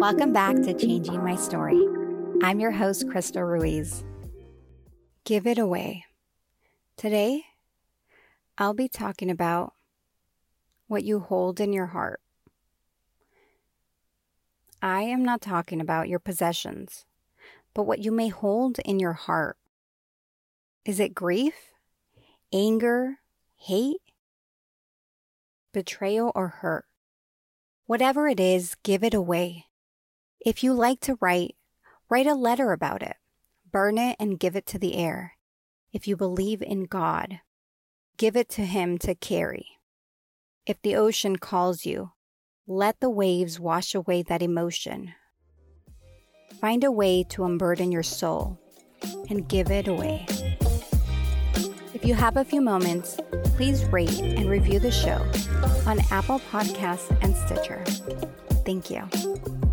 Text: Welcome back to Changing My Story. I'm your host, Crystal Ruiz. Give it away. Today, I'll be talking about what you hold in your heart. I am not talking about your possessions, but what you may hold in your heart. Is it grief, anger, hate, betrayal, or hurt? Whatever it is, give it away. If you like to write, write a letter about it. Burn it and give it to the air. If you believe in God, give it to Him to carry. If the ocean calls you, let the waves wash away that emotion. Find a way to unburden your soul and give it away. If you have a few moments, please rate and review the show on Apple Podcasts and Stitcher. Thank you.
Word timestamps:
Welcome 0.00 0.32
back 0.32 0.56
to 0.62 0.74
Changing 0.74 1.22
My 1.22 1.36
Story. 1.36 1.84
I'm 2.42 2.60
your 2.60 2.70
host, 2.70 3.08
Crystal 3.10 3.42
Ruiz. 3.42 4.04
Give 5.24 5.46
it 5.46 5.58
away. 5.58 6.04
Today, 6.96 7.42
I'll 8.56 8.74
be 8.74 8.88
talking 8.88 9.30
about 9.30 9.74
what 10.86 11.04
you 11.04 11.20
hold 11.20 11.60
in 11.60 11.72
your 11.72 11.86
heart. 11.86 12.20
I 14.80 15.02
am 15.02 15.24
not 15.24 15.40
talking 15.40 15.80
about 15.80 16.08
your 16.08 16.20
possessions, 16.20 17.04
but 17.74 17.82
what 17.82 17.98
you 17.98 18.10
may 18.10 18.28
hold 18.28 18.78
in 18.84 18.98
your 18.98 19.12
heart. 19.12 19.56
Is 20.84 21.00
it 21.00 21.14
grief, 21.14 21.54
anger, 22.52 23.18
hate, 23.56 24.00
betrayal, 25.72 26.32
or 26.34 26.48
hurt? 26.48 26.84
Whatever 27.86 28.28
it 28.28 28.38
is, 28.40 28.76
give 28.82 29.02
it 29.02 29.14
away. 29.14 29.66
If 30.40 30.62
you 30.62 30.72
like 30.72 31.00
to 31.00 31.18
write, 31.20 31.56
write 32.08 32.26
a 32.26 32.34
letter 32.34 32.72
about 32.72 33.02
it. 33.02 33.16
Burn 33.70 33.98
it 33.98 34.16
and 34.18 34.38
give 34.38 34.56
it 34.56 34.66
to 34.66 34.78
the 34.78 34.96
air. 34.96 35.34
If 35.92 36.06
you 36.06 36.16
believe 36.16 36.62
in 36.62 36.84
God, 36.84 37.40
give 38.16 38.36
it 38.36 38.48
to 38.50 38.64
Him 38.64 38.98
to 38.98 39.14
carry. 39.14 39.66
If 40.66 40.80
the 40.82 40.96
ocean 40.96 41.36
calls 41.36 41.86
you, 41.86 42.12
let 42.66 43.00
the 43.00 43.10
waves 43.10 43.58
wash 43.58 43.94
away 43.94 44.22
that 44.22 44.42
emotion. 44.42 45.14
Find 46.60 46.84
a 46.84 46.92
way 46.92 47.24
to 47.30 47.44
unburden 47.44 47.90
your 47.90 48.02
soul 48.02 48.60
and 49.30 49.48
give 49.48 49.70
it 49.70 49.88
away. 49.88 50.26
If 52.08 52.12
you 52.12 52.20
have 52.20 52.38
a 52.38 52.44
few 52.44 52.62
moments, 52.62 53.18
please 53.58 53.84
rate 53.84 54.20
and 54.20 54.48
review 54.48 54.78
the 54.78 54.90
show 54.90 55.22
on 55.84 56.00
Apple 56.10 56.40
Podcasts 56.50 57.14
and 57.20 57.36
Stitcher. 57.36 57.84
Thank 58.64 58.88
you. 58.88 59.67